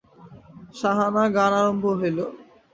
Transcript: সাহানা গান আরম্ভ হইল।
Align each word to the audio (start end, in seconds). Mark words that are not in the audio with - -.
সাহানা 0.75 1.23
গান 1.35 1.53
আরম্ভ 1.59 1.83
হইল। 1.99 2.19